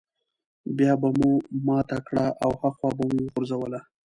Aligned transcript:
بيا 0.77 0.91
به 1.01 1.09
مو 1.19 1.29
ماته 1.67 1.97
کړه 2.07 2.25
او 2.43 2.51
هاخوا 2.61 2.89
به 2.97 3.03
مو 3.11 3.17
وغورځوله. 3.25 3.79